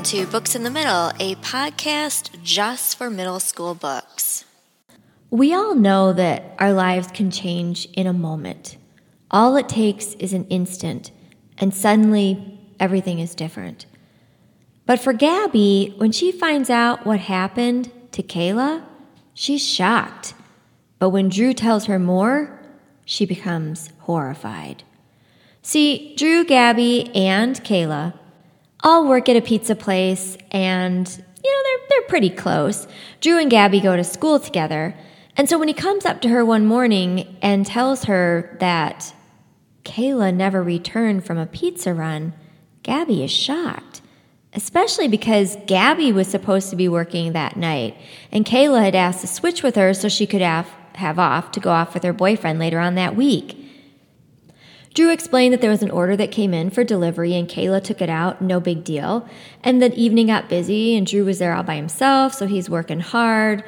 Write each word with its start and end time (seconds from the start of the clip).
Welcome 0.00 0.18
to 0.18 0.32
Books 0.32 0.54
in 0.54 0.62
the 0.62 0.70
Middle, 0.70 1.12
a 1.20 1.34
podcast 1.42 2.42
just 2.42 2.96
for 2.96 3.10
middle 3.10 3.38
school 3.38 3.74
books. 3.74 4.46
We 5.28 5.52
all 5.52 5.74
know 5.74 6.14
that 6.14 6.54
our 6.58 6.72
lives 6.72 7.08
can 7.08 7.30
change 7.30 7.84
in 7.92 8.06
a 8.06 8.12
moment. 8.14 8.78
All 9.30 9.56
it 9.56 9.68
takes 9.68 10.14
is 10.14 10.32
an 10.32 10.46
instant, 10.46 11.10
and 11.58 11.74
suddenly 11.74 12.58
everything 12.80 13.18
is 13.18 13.34
different. 13.34 13.84
But 14.86 15.00
for 15.00 15.12
Gabby, 15.12 15.92
when 15.98 16.12
she 16.12 16.32
finds 16.32 16.70
out 16.70 17.04
what 17.04 17.20
happened 17.20 17.92
to 18.12 18.22
Kayla, 18.22 18.82
she's 19.34 19.62
shocked. 19.62 20.32
But 20.98 21.10
when 21.10 21.28
Drew 21.28 21.52
tells 21.52 21.84
her 21.84 21.98
more, 21.98 22.58
she 23.04 23.26
becomes 23.26 23.90
horrified. 23.98 24.82
See, 25.60 26.14
Drew, 26.16 26.46
Gabby, 26.46 27.14
and 27.14 27.62
Kayla 27.62 28.14
all 28.82 29.06
work 29.06 29.28
at 29.28 29.36
a 29.36 29.42
pizza 29.42 29.74
place, 29.74 30.36
and 30.50 31.08
you 31.08 31.50
know 31.50 31.62
they're 31.64 31.86
they're 31.88 32.08
pretty 32.08 32.30
close. 32.30 32.86
Drew 33.20 33.38
and 33.38 33.50
Gabby 33.50 33.80
go 33.80 33.96
to 33.96 34.04
school 34.04 34.38
together, 34.38 34.94
and 35.36 35.48
so 35.48 35.58
when 35.58 35.68
he 35.68 35.74
comes 35.74 36.04
up 36.04 36.20
to 36.22 36.28
her 36.28 36.44
one 36.44 36.66
morning 36.66 37.36
and 37.42 37.66
tells 37.66 38.04
her 38.04 38.56
that 38.60 39.14
Kayla 39.84 40.34
never 40.34 40.62
returned 40.62 41.24
from 41.24 41.38
a 41.38 41.46
pizza 41.46 41.94
run, 41.94 42.32
Gabby 42.82 43.24
is 43.24 43.30
shocked. 43.30 44.02
Especially 44.52 45.06
because 45.06 45.56
Gabby 45.66 46.12
was 46.12 46.26
supposed 46.26 46.70
to 46.70 46.76
be 46.76 46.88
working 46.88 47.32
that 47.32 47.56
night, 47.56 47.96
and 48.32 48.44
Kayla 48.44 48.82
had 48.82 48.96
asked 48.96 49.20
to 49.20 49.28
switch 49.28 49.62
with 49.62 49.76
her 49.76 49.94
so 49.94 50.08
she 50.08 50.26
could 50.26 50.40
have, 50.40 50.68
have 50.94 51.20
off 51.20 51.52
to 51.52 51.60
go 51.60 51.70
off 51.70 51.94
with 51.94 52.02
her 52.02 52.12
boyfriend 52.12 52.58
later 52.58 52.80
on 52.80 52.96
that 52.96 53.14
week. 53.14 53.69
Drew 54.92 55.12
explained 55.12 55.52
that 55.54 55.60
there 55.60 55.70
was 55.70 55.82
an 55.82 55.90
order 55.90 56.16
that 56.16 56.32
came 56.32 56.52
in 56.52 56.70
for 56.70 56.82
delivery 56.82 57.34
and 57.34 57.48
Kayla 57.48 57.82
took 57.82 58.02
it 58.02 58.10
out, 58.10 58.42
no 58.42 58.58
big 58.58 58.82
deal. 58.82 59.28
And 59.62 59.80
that 59.80 59.94
evening 59.94 60.26
got 60.26 60.48
busy 60.48 60.96
and 60.96 61.06
Drew 61.06 61.24
was 61.24 61.38
there 61.38 61.54
all 61.54 61.62
by 61.62 61.76
himself, 61.76 62.34
so 62.34 62.46
he's 62.46 62.68
working 62.68 63.00
hard. 63.00 63.62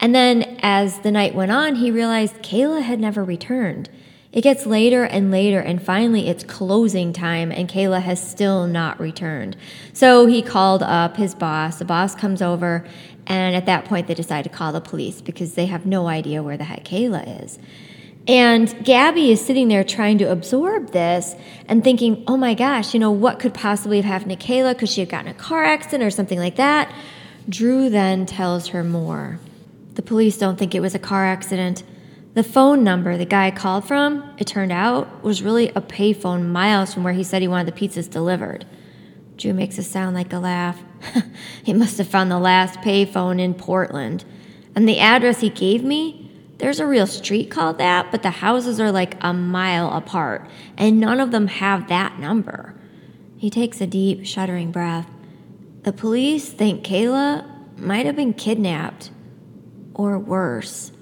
And 0.00 0.14
then 0.14 0.58
as 0.62 0.98
the 1.00 1.12
night 1.12 1.34
went 1.34 1.52
on, 1.52 1.76
he 1.76 1.90
realized 1.90 2.42
Kayla 2.42 2.82
had 2.82 2.98
never 2.98 3.22
returned. 3.22 3.88
It 4.32 4.42
gets 4.42 4.66
later 4.66 5.04
and 5.04 5.30
later, 5.30 5.60
and 5.60 5.80
finally 5.80 6.26
it's 6.26 6.42
closing 6.42 7.12
time, 7.12 7.52
and 7.52 7.68
Kayla 7.68 8.02
has 8.02 8.20
still 8.20 8.66
not 8.66 8.98
returned. 8.98 9.56
So 9.92 10.26
he 10.26 10.42
called 10.42 10.82
up 10.82 11.16
his 11.16 11.36
boss. 11.36 11.78
The 11.78 11.84
boss 11.84 12.16
comes 12.16 12.42
over, 12.42 12.84
and 13.28 13.54
at 13.54 13.66
that 13.66 13.84
point, 13.84 14.08
they 14.08 14.14
decide 14.14 14.42
to 14.42 14.50
call 14.50 14.72
the 14.72 14.80
police 14.80 15.20
because 15.20 15.54
they 15.54 15.66
have 15.66 15.86
no 15.86 16.08
idea 16.08 16.42
where 16.42 16.56
the 16.56 16.64
heck 16.64 16.84
Kayla 16.84 17.44
is. 17.44 17.60
And 18.26 18.84
Gabby 18.84 19.30
is 19.30 19.44
sitting 19.44 19.68
there 19.68 19.84
trying 19.84 20.18
to 20.18 20.24
absorb 20.24 20.92
this 20.92 21.34
and 21.68 21.84
thinking, 21.84 22.24
oh 22.26 22.38
my 22.38 22.54
gosh, 22.54 22.94
you 22.94 23.00
know, 23.00 23.10
what 23.10 23.38
could 23.38 23.52
possibly 23.52 23.98
have 23.98 24.06
happened 24.06 24.38
to 24.38 24.46
Kayla? 24.46 24.78
Could 24.78 24.88
she 24.88 25.00
have 25.00 25.10
gotten 25.10 25.28
a 25.28 25.34
car 25.34 25.64
accident 25.64 26.02
or 26.02 26.10
something 26.10 26.38
like 26.38 26.56
that? 26.56 26.92
Drew 27.48 27.90
then 27.90 28.24
tells 28.24 28.68
her 28.68 28.82
more. 28.82 29.38
The 29.94 30.02
police 30.02 30.38
don't 30.38 30.58
think 30.58 30.74
it 30.74 30.80
was 30.80 30.94
a 30.94 30.98
car 30.98 31.26
accident. 31.26 31.82
The 32.32 32.42
phone 32.42 32.82
number 32.82 33.16
the 33.16 33.26
guy 33.26 33.50
called 33.50 33.86
from, 33.86 34.34
it 34.38 34.46
turned 34.46 34.72
out, 34.72 35.22
was 35.22 35.42
really 35.42 35.68
a 35.70 35.82
payphone 35.82 36.46
miles 36.48 36.94
from 36.94 37.04
where 37.04 37.12
he 37.12 37.22
said 37.22 37.42
he 37.42 37.48
wanted 37.48 37.72
the 37.74 37.78
pizzas 37.78 38.08
delivered. 38.08 38.64
Drew 39.36 39.52
makes 39.52 39.76
a 39.78 39.82
sound 39.82 40.16
like 40.16 40.32
a 40.32 40.38
laugh. 40.38 40.80
he 41.62 41.74
must 41.74 41.98
have 41.98 42.08
found 42.08 42.30
the 42.30 42.38
last 42.38 42.80
payphone 42.80 43.38
in 43.38 43.52
Portland. 43.52 44.24
And 44.74 44.88
the 44.88 44.98
address 44.98 45.40
he 45.40 45.50
gave 45.50 45.84
me, 45.84 46.23
there's 46.58 46.80
a 46.80 46.86
real 46.86 47.06
street 47.06 47.50
called 47.50 47.78
that, 47.78 48.10
but 48.10 48.22
the 48.22 48.30
houses 48.30 48.80
are 48.80 48.92
like 48.92 49.16
a 49.20 49.32
mile 49.32 49.90
apart, 49.92 50.48
and 50.76 51.00
none 51.00 51.20
of 51.20 51.30
them 51.30 51.48
have 51.48 51.88
that 51.88 52.18
number. 52.18 52.74
He 53.36 53.50
takes 53.50 53.80
a 53.80 53.86
deep, 53.86 54.24
shuddering 54.24 54.70
breath. 54.70 55.08
The 55.82 55.92
police 55.92 56.48
think 56.48 56.84
Kayla 56.84 57.78
might 57.78 58.06
have 58.06 58.16
been 58.16 58.32
kidnapped. 58.32 59.10
Or 59.94 60.18
worse. 60.18 60.92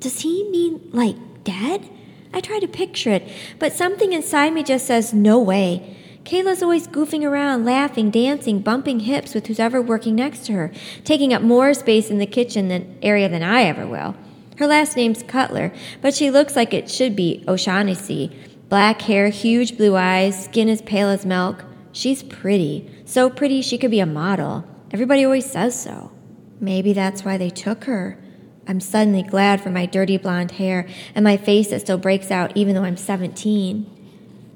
Does 0.00 0.20
he 0.20 0.48
mean 0.50 0.90
like 0.92 1.16
dead? 1.44 1.88
I 2.32 2.40
try 2.40 2.58
to 2.58 2.68
picture 2.68 3.10
it, 3.10 3.28
but 3.58 3.72
something 3.72 4.12
inside 4.12 4.52
me 4.52 4.62
just 4.62 4.86
says, 4.86 5.14
no 5.14 5.38
way. 5.38 5.96
Kayla's 6.24 6.62
always 6.62 6.86
goofing 6.86 7.24
around, 7.24 7.64
laughing, 7.64 8.10
dancing, 8.10 8.60
bumping 8.60 9.00
hips 9.00 9.34
with 9.34 9.46
who's 9.46 9.58
ever 9.58 9.80
working 9.80 10.14
next 10.14 10.44
to 10.46 10.52
her, 10.52 10.72
taking 11.04 11.32
up 11.32 11.40
more 11.40 11.72
space 11.72 12.10
in 12.10 12.18
the 12.18 12.26
kitchen 12.26 12.68
than, 12.68 12.98
area 13.00 13.30
than 13.30 13.42
I 13.42 13.62
ever 13.62 13.86
will. 13.86 14.14
Her 14.58 14.66
last 14.66 14.96
name's 14.96 15.22
Cutler, 15.22 15.72
but 16.02 16.14
she 16.14 16.32
looks 16.32 16.56
like 16.56 16.74
it 16.74 16.90
should 16.90 17.14
be 17.14 17.44
O'Shaughnessy. 17.46 18.36
Black 18.68 19.02
hair, 19.02 19.28
huge 19.28 19.76
blue 19.76 19.94
eyes, 19.94 20.46
skin 20.46 20.68
as 20.68 20.82
pale 20.82 21.10
as 21.10 21.24
milk. 21.24 21.64
She's 21.92 22.24
pretty. 22.24 22.90
So 23.04 23.30
pretty 23.30 23.62
she 23.62 23.78
could 23.78 23.92
be 23.92 24.00
a 24.00 24.06
model. 24.06 24.64
Everybody 24.90 25.24
always 25.24 25.48
says 25.48 25.80
so. 25.80 26.10
Maybe 26.58 26.92
that's 26.92 27.24
why 27.24 27.36
they 27.36 27.50
took 27.50 27.84
her. 27.84 28.18
I'm 28.66 28.80
suddenly 28.80 29.22
glad 29.22 29.60
for 29.60 29.70
my 29.70 29.86
dirty 29.86 30.16
blonde 30.16 30.50
hair 30.50 30.88
and 31.14 31.22
my 31.22 31.36
face 31.36 31.70
that 31.70 31.82
still 31.82 31.96
breaks 31.96 32.32
out 32.32 32.56
even 32.56 32.74
though 32.74 32.82
I'm 32.82 32.96
17. 32.96 33.86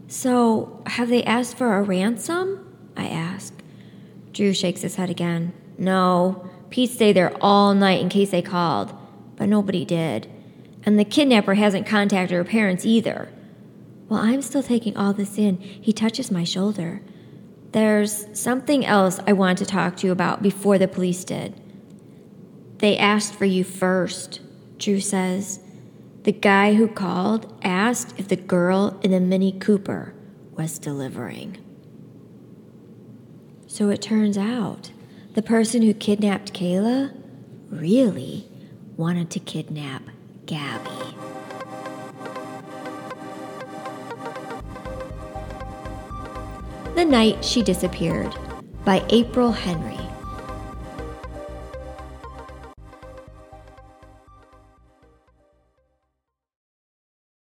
So, 0.09 0.83
have 0.87 1.11
they 1.11 1.23
asked 1.23 1.57
for 1.57 1.77
a 1.77 1.83
ransom? 1.83 2.75
I 2.97 3.07
ask. 3.07 3.55
Drew 4.33 4.53
shakes 4.53 4.83
his 4.83 4.97
head 4.97 5.11
again. 5.11 5.53
No, 5.79 6.51
Pete 6.71 6.91
stayed 6.91 7.13
there 7.15 7.37
all 7.41 7.73
night 7.73 8.01
in 8.01 8.09
case 8.09 8.33
they 8.33 8.43
called 8.43 8.93
but 9.43 9.49
nobody 9.49 9.85
did. 9.85 10.31
And 10.85 10.97
the 10.97 11.05
kidnapper 11.05 11.55
hasn't 11.55 11.85
contacted 11.85 12.37
her 12.37 12.45
parents 12.45 12.87
either. 12.87 13.29
While 14.07 14.23
I'm 14.23 14.41
still 14.41 14.63
taking 14.63 14.97
all 14.97 15.13
this 15.13 15.37
in, 15.37 15.57
he 15.59 15.93
touches 15.93 16.31
my 16.31 16.45
shoulder. 16.45 17.03
There's 17.73 18.29
something 18.39 18.87
else 18.87 19.19
I 19.27 19.33
want 19.33 19.59
to 19.59 19.67
talk 19.67 19.97
to 19.97 20.07
you 20.07 20.13
about 20.13 20.45
before 20.45 20.79
the 20.79 20.87
police 20.87 21.25
did. 21.25 21.61
They 22.79 22.97
asked 22.97 23.35
for 23.35 23.45
you 23.45 23.65
first, 23.65 24.39
Drew 24.79 25.01
says. 25.01 25.59
The 26.23 26.31
guy 26.31 26.75
who 26.75 26.87
called 26.87 27.53
asked 27.65 28.15
if 28.21 28.29
the 28.29 28.37
girl 28.37 29.01
in 29.03 29.11
the 29.11 29.19
Mini 29.19 29.51
Cooper 29.51 30.15
was 30.53 30.79
delivering. 30.79 31.59
So 33.67 33.89
it 33.89 34.01
turns 34.01 34.39
out 34.39 34.93
the 35.35 35.43
person 35.43 35.83
who 35.83 35.95
kidnapped 35.95 36.53
Kayla 36.53 37.13
really 37.71 38.47
wanted 39.03 39.29
to 39.29 39.41
kidnap 39.41 40.01
Gabby. 40.47 41.17
The 46.95 47.05
Night 47.05 47.45
She 47.45 47.65
Disappeared 47.65 48.33
by 48.85 49.05
April 49.09 49.51
Henry. 49.51 50.02